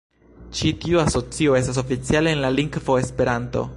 Ĉi-tiu 0.59 1.01
asocio 1.01 1.57
estas 1.59 1.79
oficiale 1.83 2.33
en 2.37 2.43
la 2.47 2.51
lingvo 2.57 2.97
"Esperanto". 3.03 3.69